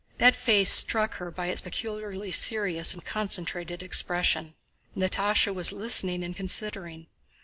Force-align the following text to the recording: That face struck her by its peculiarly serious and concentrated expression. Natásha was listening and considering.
That 0.17 0.33
face 0.33 0.71
struck 0.71 1.17
her 1.17 1.29
by 1.29 1.45
its 1.45 1.61
peculiarly 1.61 2.31
serious 2.31 2.95
and 2.95 3.05
concentrated 3.05 3.83
expression. 3.83 4.55
Natásha 4.97 5.53
was 5.53 5.71
listening 5.71 6.23
and 6.23 6.35
considering. 6.35 7.05